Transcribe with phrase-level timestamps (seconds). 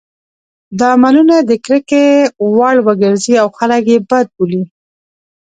[0.79, 2.05] دا عملونه د کرکې
[2.55, 4.63] وړ وګرځي او خلک یې بد بولي.